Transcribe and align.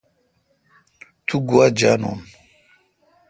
تو 1.25 1.35
گوا 1.49 1.65
جانون۔ 1.79 2.19